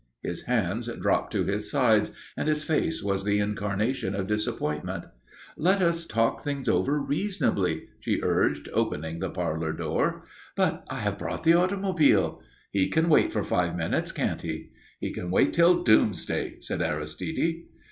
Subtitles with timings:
[0.23, 5.05] His hands dropped to his sides and his face was the incarnation of disappointment.
[5.57, 10.23] "Let us talk things over reasonably," she urged, opening the parlour door.
[10.55, 12.41] "But I have brought the automobile."
[12.71, 17.65] "He can wait for five minutes, can't he?" "He can wait till Doomsday," said Aristide.